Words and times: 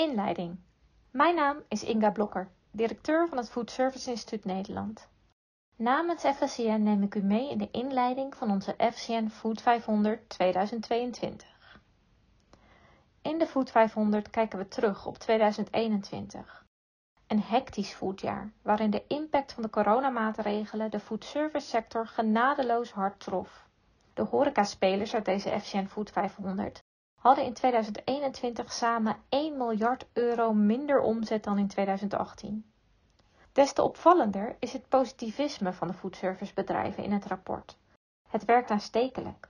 Inleiding. 0.00 0.58
Mijn 1.10 1.34
naam 1.34 1.62
is 1.68 1.84
Inga 1.84 2.10
Blokker, 2.10 2.48
directeur 2.70 3.28
van 3.28 3.38
het 3.38 3.50
Food 3.50 3.70
Service 3.70 4.10
Instituut 4.10 4.44
Nederland. 4.44 5.08
Namens 5.76 6.22
FSCN 6.22 6.82
neem 6.82 7.02
ik 7.02 7.14
u 7.14 7.22
mee 7.22 7.50
in 7.50 7.58
de 7.58 7.68
inleiding 7.70 8.34
van 8.34 8.50
onze 8.50 8.74
FCN 8.92 9.28
Food 9.28 9.62
500 9.62 10.28
2022. 10.28 11.80
In 13.22 13.38
de 13.38 13.46
Food 13.46 13.70
500 13.70 14.30
kijken 14.30 14.58
we 14.58 14.68
terug 14.68 15.06
op 15.06 15.18
2021. 15.18 16.66
Een 17.26 17.42
hectisch 17.42 17.92
foodjaar, 17.92 18.52
waarin 18.62 18.90
de 18.90 19.04
impact 19.06 19.52
van 19.52 19.62
de 19.62 19.70
coronamaatregelen 19.70 20.90
de 20.90 21.00
foodservice 21.00 21.66
sector 21.66 22.06
genadeloos 22.06 22.92
hard 22.92 23.20
trof. 23.20 23.66
De 24.14 24.22
horecaspelers 24.22 25.14
uit 25.14 25.24
deze 25.24 25.60
FCN 25.60 25.86
Food 25.86 26.10
500 26.10 26.82
hadden 27.20 27.44
in 27.44 27.52
2021 27.52 28.72
samen 28.72 29.16
1 29.28 29.56
miljard 29.56 30.06
euro 30.12 30.52
minder 30.52 31.00
omzet 31.00 31.44
dan 31.44 31.58
in 31.58 31.68
2018. 31.68 32.72
Des 33.52 33.72
te 33.72 33.82
opvallender 33.82 34.56
is 34.58 34.72
het 34.72 34.88
positivisme 34.88 35.72
van 35.72 35.88
de 35.88 35.94
foodservicebedrijven 35.94 37.04
in 37.04 37.12
het 37.12 37.24
rapport. 37.24 37.78
Het 38.28 38.44
werkt 38.44 38.70
aanstekelijk. 38.70 39.48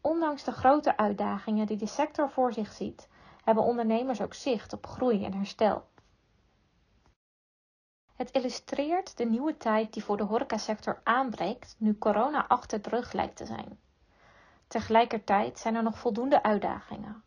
Ondanks 0.00 0.44
de 0.44 0.52
grote 0.52 0.96
uitdagingen 0.96 1.66
die 1.66 1.76
de 1.76 1.86
sector 1.86 2.30
voor 2.30 2.52
zich 2.52 2.72
ziet, 2.72 3.08
hebben 3.44 3.64
ondernemers 3.64 4.20
ook 4.20 4.34
zicht 4.34 4.72
op 4.72 4.86
groei 4.86 5.24
en 5.24 5.34
herstel. 5.34 5.84
Het 8.14 8.30
illustreert 8.30 9.16
de 9.16 9.24
nieuwe 9.24 9.56
tijd 9.56 9.92
die 9.92 10.04
voor 10.04 10.16
de 10.16 10.22
horecasector 10.22 11.00
aanbreekt 11.04 11.74
nu 11.78 11.98
corona 11.98 12.46
achter 12.48 12.82
de 12.82 12.88
rug 12.88 13.12
lijkt 13.12 13.36
te 13.36 13.46
zijn. 13.46 13.78
Tegelijkertijd 14.72 15.58
zijn 15.58 15.74
er 15.74 15.82
nog 15.82 15.98
voldoende 15.98 16.42
uitdagingen. 16.42 17.22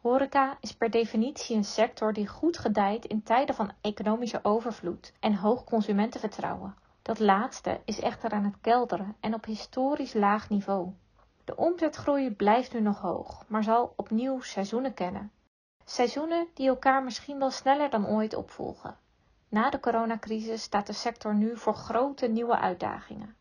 Horeca 0.00 0.56
is 0.60 0.74
per 0.74 0.90
definitie 0.90 1.56
een 1.56 1.64
sector 1.64 2.12
die 2.12 2.26
goed 2.26 2.58
gedijt 2.58 3.04
in 3.04 3.22
tijden 3.22 3.54
van 3.54 3.72
economische 3.80 4.40
overvloed 4.42 5.12
en 5.20 5.34
hoog 5.34 5.64
consumentenvertrouwen. 5.64 6.76
Dat 7.02 7.18
laatste 7.18 7.80
is 7.84 8.00
echter 8.00 8.30
aan 8.30 8.44
het 8.44 8.60
kelderen 8.60 9.16
en 9.20 9.34
op 9.34 9.44
historisch 9.44 10.14
laag 10.14 10.48
niveau. 10.48 10.92
De 11.44 11.56
omzetgroei 11.56 12.30
blijft 12.30 12.72
nu 12.72 12.80
nog 12.80 13.00
hoog, 13.00 13.44
maar 13.48 13.62
zal 13.62 13.92
opnieuw 13.96 14.40
seizoenen 14.40 14.94
kennen. 14.94 15.32
Seizoenen 15.84 16.48
die 16.54 16.68
elkaar 16.68 17.04
misschien 17.04 17.38
wel 17.38 17.50
sneller 17.50 17.90
dan 17.90 18.06
ooit 18.06 18.34
opvolgen. 18.34 18.96
Na 19.48 19.70
de 19.70 19.80
coronacrisis 19.80 20.62
staat 20.62 20.86
de 20.86 20.92
sector 20.92 21.34
nu 21.34 21.56
voor 21.56 21.74
grote 21.74 22.26
nieuwe 22.26 22.58
uitdagingen. 22.58 23.36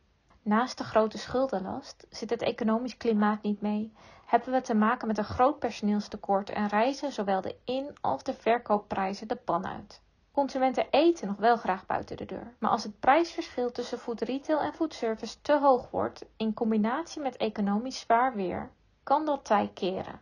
Naast 0.47 0.77
de 0.77 0.83
grote 0.83 1.17
schuldenlast 1.17 2.07
zit 2.09 2.29
het 2.29 2.41
economisch 2.41 2.97
klimaat 2.97 3.41
niet 3.41 3.61
mee, 3.61 3.93
hebben 4.25 4.51
we 4.51 4.61
te 4.61 4.73
maken 4.73 5.07
met 5.07 5.17
een 5.17 5.23
groot 5.23 5.59
personeelstekort 5.59 6.49
en 6.49 6.67
reizen 6.67 7.11
zowel 7.11 7.41
de 7.41 7.55
in- 7.63 7.95
als 8.01 8.23
de 8.23 8.33
verkoopprijzen 8.33 9.27
de 9.27 9.35
pan 9.35 9.65
uit. 9.67 10.01
Consumenten 10.31 10.87
eten 10.89 11.27
nog 11.27 11.35
wel 11.37 11.57
graag 11.57 11.85
buiten 11.85 12.17
de 12.17 12.25
deur, 12.25 12.53
maar 12.59 12.69
als 12.69 12.83
het 12.83 12.99
prijsverschil 12.99 13.71
tussen 13.71 13.99
food 13.99 14.21
retail 14.21 14.59
en 14.59 14.73
food 14.73 14.93
service 14.93 15.41
te 15.41 15.59
hoog 15.59 15.89
wordt, 15.91 16.25
in 16.37 16.53
combinatie 16.53 17.21
met 17.21 17.37
economisch 17.37 17.99
zwaar 17.99 18.35
weer, 18.35 18.69
kan 19.03 19.25
dat 19.25 19.45
tij 19.45 19.71
keren. 19.73 20.21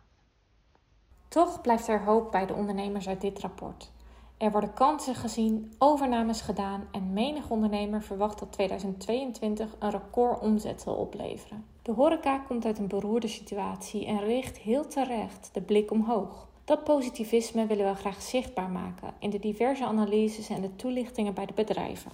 Toch 1.28 1.60
blijft 1.60 1.88
er 1.88 2.04
hoop 2.04 2.30
bij 2.30 2.46
de 2.46 2.54
ondernemers 2.54 3.08
uit 3.08 3.20
dit 3.20 3.38
rapport. 3.38 3.92
Er 4.38 4.50
worden 4.50 4.74
kansen 4.74 5.14
gezien, 5.14 5.72
overnames 5.78 6.40
gedaan 6.40 6.88
en 6.92 7.12
menig 7.12 7.50
ondernemer 7.50 8.02
verwacht 8.02 8.38
dat 8.38 8.52
2022 8.52 9.76
een 9.78 9.90
record 9.90 10.40
omzet 10.40 10.80
zal 10.80 10.94
opleveren. 10.94 11.64
De 11.82 11.92
horeca 11.92 12.38
komt 12.38 12.64
uit 12.64 12.78
een 12.78 12.88
beroerde 12.88 13.28
situatie 13.28 14.06
en 14.06 14.24
richt 14.24 14.58
heel 14.58 14.86
terecht 14.86 15.50
de 15.52 15.60
blik 15.60 15.90
omhoog. 15.90 16.48
Dat 16.64 16.84
positivisme 16.84 17.66
willen 17.66 17.92
we 17.92 17.94
graag 17.94 18.22
zichtbaar 18.22 18.70
maken 18.70 19.14
in 19.18 19.30
de 19.30 19.38
diverse 19.38 19.84
analyses 19.84 20.48
en 20.48 20.60
de 20.60 20.76
toelichtingen 20.76 21.34
bij 21.34 21.46
de 21.46 21.52
bedrijven. 21.52 22.12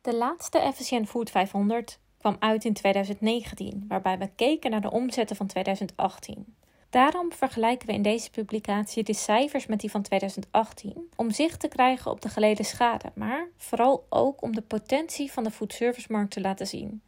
De 0.00 0.14
laatste 0.14 0.72
FSN 0.74 1.04
Food 1.04 1.30
500 1.30 1.98
kwam 2.18 2.36
uit 2.38 2.64
in 2.64 2.72
2019, 2.72 3.84
waarbij 3.88 4.18
we 4.18 4.30
keken 4.34 4.70
naar 4.70 4.80
de 4.80 4.90
omzetten 4.90 5.36
van 5.36 5.46
2018. 5.46 6.54
Daarom 6.92 7.32
vergelijken 7.32 7.86
we 7.86 7.92
in 7.92 8.02
deze 8.02 8.30
publicatie 8.30 9.02
de 9.02 9.14
cijfers 9.14 9.66
met 9.66 9.80
die 9.80 9.90
van 9.90 10.02
2018 10.02 11.08
om 11.16 11.30
zicht 11.30 11.60
te 11.60 11.68
krijgen 11.68 12.10
op 12.10 12.20
de 12.20 12.28
geleden 12.28 12.64
schade, 12.64 13.12
maar 13.14 13.48
vooral 13.56 14.06
ook 14.08 14.42
om 14.42 14.54
de 14.54 14.62
potentie 14.62 15.32
van 15.32 15.44
de 15.44 15.50
foodservicemarkt 15.50 16.30
te 16.30 16.40
laten 16.40 16.66
zien. 16.66 17.02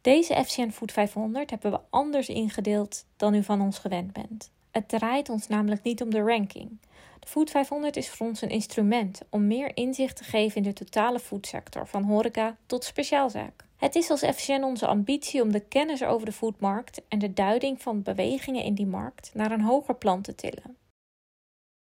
Deze 0.00 0.44
FCN 0.44 0.70
Food 0.70 0.92
500 0.92 1.50
hebben 1.50 1.70
we 1.70 1.80
anders 1.90 2.28
ingedeeld 2.28 3.04
dan 3.16 3.34
u 3.34 3.42
van 3.42 3.60
ons 3.60 3.78
gewend 3.78 4.12
bent. 4.12 4.50
Het 4.70 4.88
draait 4.88 5.28
ons 5.28 5.48
namelijk 5.48 5.82
niet 5.82 6.02
om 6.02 6.10
de 6.10 6.20
ranking. 6.20 6.78
De 7.18 7.26
Food 7.26 7.50
500 7.50 7.96
is 7.96 8.10
voor 8.10 8.26
ons 8.26 8.42
een 8.42 8.50
instrument 8.50 9.20
om 9.30 9.46
meer 9.46 9.76
inzicht 9.76 10.16
te 10.16 10.24
geven 10.24 10.56
in 10.56 10.62
de 10.62 10.72
totale 10.72 11.18
foodsector, 11.18 11.86
van 11.86 12.02
horeca 12.02 12.56
tot 12.66 12.84
speciaalzaak. 12.84 13.64
Het 13.82 13.94
is 13.94 14.10
als 14.10 14.20
FCN 14.20 14.62
onze 14.62 14.86
ambitie 14.86 15.42
om 15.42 15.52
de 15.52 15.60
kennis 15.60 16.02
over 16.02 16.26
de 16.26 16.32
foodmarkt 16.32 17.02
en 17.08 17.18
de 17.18 17.32
duiding 17.32 17.82
van 17.82 18.02
bewegingen 18.02 18.64
in 18.64 18.74
die 18.74 18.86
markt 18.86 19.30
naar 19.34 19.50
een 19.50 19.60
hoger 19.60 19.94
plan 19.94 20.22
te 20.22 20.34
tillen. 20.34 20.76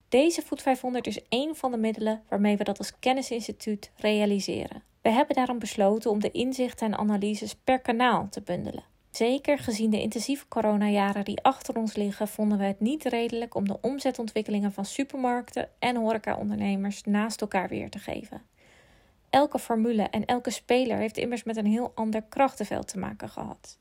Deze 0.09 0.43
Food 0.43 0.63
500 0.63 1.07
is 1.07 1.29
één 1.29 1.57
van 1.57 1.71
de 1.71 1.77
middelen 1.77 2.23
waarmee 2.29 2.57
we 2.57 2.65
dat 2.65 2.79
als 2.79 2.99
kennisinstituut 2.99 3.91
realiseren. 3.97 4.83
We 5.03 5.11
hebben 5.11 5.37
daarom 5.37 5.59
besloten 5.59 6.11
om 6.11 6.21
de 6.21 6.31
inzichten 6.31 6.87
en 6.87 6.99
analyses 6.99 7.55
per 7.55 7.81
kanaal 7.81 8.29
te 8.31 8.41
bundelen. 8.41 8.85
Zeker 9.11 9.59
gezien 9.59 9.91
de 9.91 10.01
intensieve 10.01 10.49
coronajaren 10.49 11.25
die 11.25 11.43
achter 11.43 11.77
ons 11.77 11.95
liggen, 11.95 12.29
vonden 12.29 12.59
we 12.59 12.65
het 12.65 12.81
niet 12.81 13.05
redelijk 13.05 13.55
om 13.55 13.69
de 13.69 13.79
omzetontwikkelingen 13.81 14.73
van 14.73 14.85
supermarkten 14.85 15.69
en 15.79 15.97
horecaondernemers 15.97 17.03
naast 17.05 17.41
elkaar 17.41 17.69
weer 17.69 17.91
te 17.91 17.99
geven. 17.99 18.43
Elke 19.33 19.59
formule 19.59 20.03
en 20.03 20.25
elke 20.25 20.51
speler 20.51 20.97
heeft 20.97 21.17
immers 21.17 21.43
met 21.43 21.57
een 21.57 21.67
heel 21.67 21.93
ander 21.95 22.23
krachtenveld 22.23 22.89
te 22.89 22.99
maken 22.99 23.29
gehad. 23.29 23.79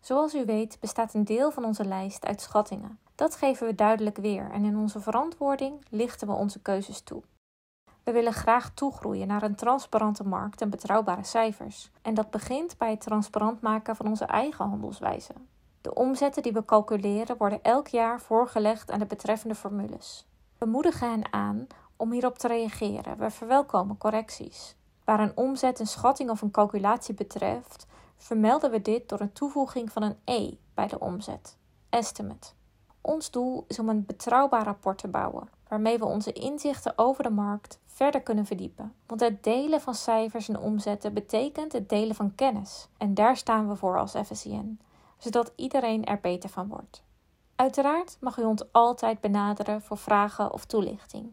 Zoals 0.00 0.34
u 0.34 0.44
weet 0.44 0.80
bestaat 0.80 1.14
een 1.14 1.24
deel 1.24 1.50
van 1.50 1.64
onze 1.64 1.84
lijst 1.84 2.26
uit 2.26 2.40
schattingen. 2.40 2.98
Dat 3.14 3.36
geven 3.36 3.66
we 3.66 3.74
duidelijk 3.74 4.16
weer 4.16 4.50
en 4.50 4.64
in 4.64 4.76
onze 4.76 5.00
verantwoording 5.00 5.84
lichten 5.90 6.26
we 6.26 6.32
onze 6.32 6.60
keuzes 6.60 7.00
toe. 7.00 7.22
We 8.04 8.12
willen 8.12 8.32
graag 8.32 8.74
toegroeien 8.74 9.26
naar 9.26 9.42
een 9.42 9.54
transparante 9.54 10.24
markt 10.24 10.60
en 10.60 10.70
betrouwbare 10.70 11.24
cijfers. 11.24 11.90
En 12.02 12.14
dat 12.14 12.30
begint 12.30 12.78
bij 12.78 12.90
het 12.90 13.00
transparant 13.00 13.60
maken 13.60 13.96
van 13.96 14.06
onze 14.06 14.24
eigen 14.24 14.68
handelswijze. 14.68 15.32
De 15.80 15.94
omzetten 15.94 16.42
die 16.42 16.52
we 16.52 16.64
calculeren 16.64 17.36
worden 17.36 17.62
elk 17.62 17.88
jaar 17.88 18.20
voorgelegd 18.20 18.90
aan 18.90 18.98
de 18.98 19.06
betreffende 19.06 19.54
formules. 19.54 20.26
We 20.58 20.66
moedigen 20.66 21.10
hen 21.10 21.32
aan 21.32 21.66
om 22.02 22.12
hierop 22.12 22.38
te 22.38 22.48
reageren. 22.48 23.18
We 23.18 23.30
verwelkomen 23.30 23.98
correcties. 23.98 24.74
Waar 25.04 25.20
een 25.20 25.36
omzet 25.36 25.80
een 25.80 25.86
schatting 25.86 26.30
of 26.30 26.42
een 26.42 26.50
calculatie 26.50 27.14
betreft, 27.14 27.86
vermelden 28.16 28.70
we 28.70 28.82
dit 28.82 29.08
door 29.08 29.20
een 29.20 29.32
toevoeging 29.32 29.92
van 29.92 30.02
een 30.02 30.16
E 30.24 30.54
bij 30.74 30.86
de 30.86 30.98
omzet. 31.00 31.56
Estimate. 31.90 32.48
Ons 33.00 33.30
doel 33.30 33.64
is 33.68 33.78
om 33.78 33.88
een 33.88 34.06
betrouwbaar 34.06 34.64
rapport 34.64 34.98
te 34.98 35.08
bouwen, 35.08 35.48
waarmee 35.68 35.98
we 35.98 36.04
onze 36.04 36.32
inzichten 36.32 36.92
over 36.96 37.22
de 37.22 37.30
markt 37.30 37.78
verder 37.86 38.20
kunnen 38.22 38.46
verdiepen. 38.46 38.94
Want 39.06 39.20
het 39.20 39.44
delen 39.44 39.80
van 39.80 39.94
cijfers 39.94 40.48
en 40.48 40.58
omzetten 40.58 41.14
betekent 41.14 41.72
het 41.72 41.88
delen 41.88 42.14
van 42.14 42.34
kennis. 42.34 42.88
En 42.98 43.14
daar 43.14 43.36
staan 43.36 43.68
we 43.68 43.76
voor 43.76 43.98
als 43.98 44.14
FSCN, 44.24 44.80
zodat 45.18 45.52
iedereen 45.56 46.04
er 46.04 46.20
beter 46.20 46.50
van 46.50 46.68
wordt. 46.68 47.02
Uiteraard 47.56 48.16
mag 48.20 48.38
u 48.38 48.42
ons 48.44 48.72
altijd 48.72 49.20
benaderen 49.20 49.82
voor 49.82 49.98
vragen 49.98 50.52
of 50.52 50.64
toelichting. 50.64 51.32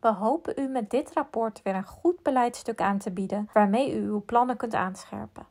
We 0.00 0.08
hopen 0.08 0.60
u 0.60 0.68
met 0.68 0.90
dit 0.90 1.12
rapport 1.12 1.62
weer 1.62 1.74
een 1.74 1.86
goed 1.86 2.22
beleidstuk 2.22 2.80
aan 2.80 2.98
te 2.98 3.10
bieden 3.10 3.48
waarmee 3.52 3.94
u 3.94 4.02
uw 4.02 4.24
plannen 4.24 4.56
kunt 4.56 4.74
aanscherpen. 4.74 5.46